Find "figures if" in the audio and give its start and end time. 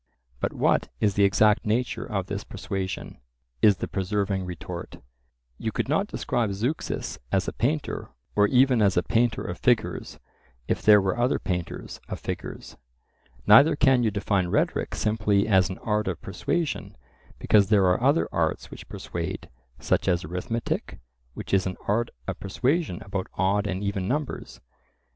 9.59-10.81